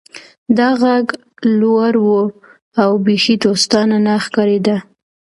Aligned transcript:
دا 0.57 0.69
غږ 0.81 1.05
لوړ 1.59 1.93
و 2.05 2.11
او 2.83 2.91
بیخي 3.05 3.35
دوستانه 3.45 3.97
نه 4.05 4.15
ښکاریده 4.23 4.77